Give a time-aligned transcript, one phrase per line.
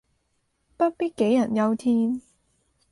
[0.77, 2.21] 不必杞人憂天